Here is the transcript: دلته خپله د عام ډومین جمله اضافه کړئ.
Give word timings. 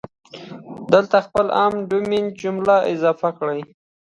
دلته 0.93 1.17
خپله 1.25 1.49
د 1.51 1.55
عام 1.59 1.73
ډومین 1.89 2.25
جمله 2.41 2.75
اضافه 2.93 3.29
کړئ. 3.37 3.61